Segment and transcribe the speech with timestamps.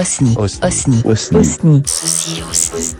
[0.00, 0.34] Osni.
[0.38, 0.62] Osni.
[0.64, 1.02] Osni.
[1.04, 1.38] Osni.
[1.38, 1.82] Osni.
[1.84, 2.96] Ceci aussi.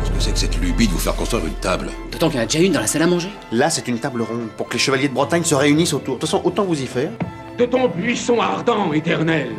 [0.00, 2.40] Qu'est-ce que c'est que cette lubie de vous faire construire une table D'autant qu'il y
[2.40, 3.30] en a déjà une dans la salle à manger.
[3.52, 6.16] Là, c'est une table ronde pour que les chevaliers de Bretagne se réunissent autour.
[6.16, 7.12] De toute façon, autant vous y faire.
[7.58, 9.50] De ton buisson ardent, éternel,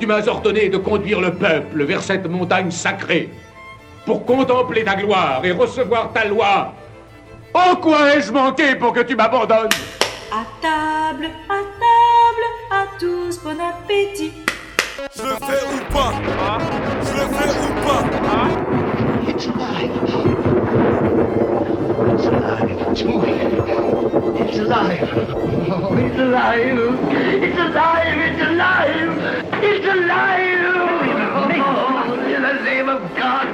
[0.00, 3.30] tu m'as ordonné de conduire le peuple vers cette montagne sacrée,
[4.04, 6.72] pour contempler ta gloire et recevoir ta loi.
[7.54, 9.68] En quoi ai-je manqué pour que tu m'abandonnes?
[10.32, 14.32] À table, à table, à tous, bon appétit.
[15.14, 16.12] Je le fais ou pas?
[17.02, 18.02] Je le fais ou pas?
[19.28, 19.92] It's alive.
[22.12, 22.70] It's alive.
[22.90, 23.38] It's moving.
[24.38, 25.08] It's alive.
[25.70, 26.78] Oh, it's alive.
[27.42, 28.18] It's alive.
[28.18, 28.61] It's alive.
[33.16, 33.46] God.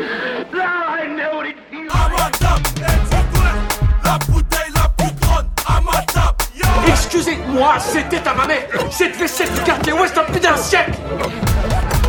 [0.53, 5.47] Now I know what it feels À ma table, et La bouteille la plus grande
[5.67, 6.67] à ma table, yo.
[6.89, 8.67] Excusez-moi, c'était à ma mère.
[8.91, 10.93] Cette vaisselle du quartier ouest a plus d'un siècle.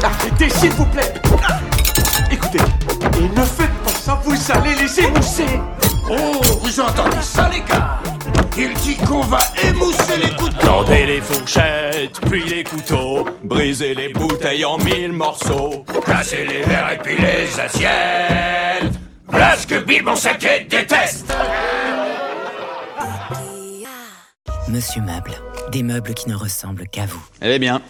[0.03, 1.13] Arrêtez, s'il vous plaît.
[2.31, 5.59] Écoutez, et ne faites pas ça, vous allez les émousser
[6.11, 7.99] Oh, vous entendez ça, les gars?
[8.57, 10.48] Il dit qu'on va émousser les couteaux
[10.79, 15.83] Tendez les fourchettes, puis les couteaux, brisez les bouteilles en mille morceaux.
[16.05, 18.93] Casser les verres et puis les assiettes
[19.27, 21.33] Voilà ce que Bill Monsaquet déteste
[24.69, 25.33] Monsieur Meuble.
[25.73, 27.21] Des meubles qui ne ressemblent qu'à vous.
[27.41, 27.81] Elle est bien.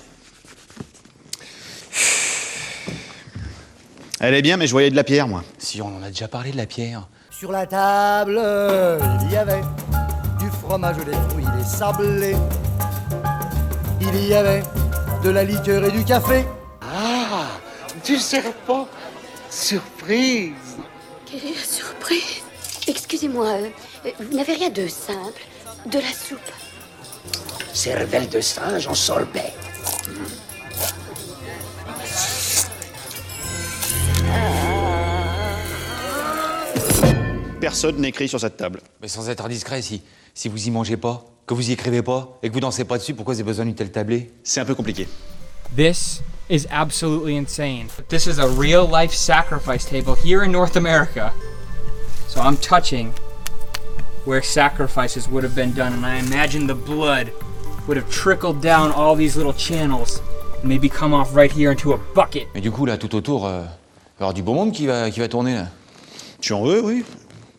[4.20, 5.44] Elle est bien, mais je voyais de la pierre, moi.
[5.60, 7.08] Si on en a déjà parlé de la pierre.
[7.30, 8.42] Sur la table,
[9.22, 9.62] il y avait
[10.40, 12.36] du fromage, des fruits, des sablés.
[14.12, 14.64] Il y avait
[15.24, 16.44] de la liqueur et du café.
[16.82, 17.48] Ah,
[18.04, 18.88] du serpent.
[19.52, 20.54] Surprise.
[21.26, 22.42] Quelle est la surprise?
[22.88, 25.42] Excusez-moi, euh, vous n'avez rien de simple
[25.86, 26.40] De la soupe
[27.72, 29.54] Cervelle de singe en sorbet.
[37.62, 38.82] Personne n'écrit sur cette table.
[39.02, 40.02] Mais sans être indiscret, si,
[40.34, 43.00] si vous y mangez pas, que vous y écrivez pas, et que vous dansez pas
[43.00, 44.32] dessus, pourquoi vous avez besoin d'une telle tablée?
[44.44, 45.08] C'est un peu compliqué.
[45.76, 47.88] This is absolutely insane.
[48.08, 51.34] This is a real life sacrifice table here in North America.
[52.28, 53.12] So I'm touching
[54.26, 57.32] where sacrifices would have been done, and I imagine the blood
[57.88, 60.22] would have trickled down all these little channels
[60.62, 62.48] and maybe come off right here into a bucket.
[62.54, 64.86] Mais du coup, là, tout autour, euh, il va y avoir du beau monde qui
[64.86, 65.66] va, qui va tourner, là.
[66.42, 67.04] Tu en veux, oui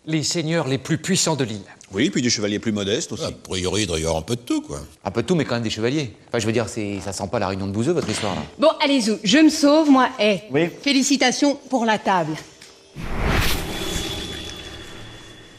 [0.06, 1.66] Les seigneurs les plus puissants de l'île.
[1.92, 3.24] Oui, puis des chevaliers plus modestes aussi.
[3.24, 4.80] A priori, il doit y avoir un peu de tout, quoi.
[5.04, 6.12] Un peu de tout, mais quand même des chevaliers.
[6.28, 8.42] Enfin, je veux dire, c'est, ça sent pas la réunion de bouseux, votre histoire, là.
[8.58, 10.08] Bon, allez-y, je me sauve, moi.
[10.20, 10.68] Eh, Oui.
[10.82, 12.32] félicitations pour la table.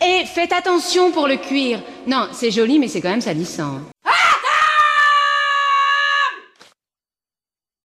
[0.03, 1.81] Et faites attention pour le cuir.
[2.07, 3.81] Non, c'est joli, mais c'est quand même salissant.